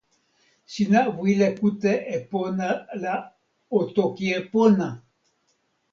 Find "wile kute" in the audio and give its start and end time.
1.19-1.93